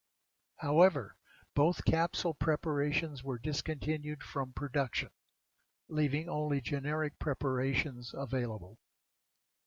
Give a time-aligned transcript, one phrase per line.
[0.55, 1.15] However,
[1.53, 5.11] both capsule preparations were discontinued from production,
[5.89, 8.79] leaving only generic preparations available.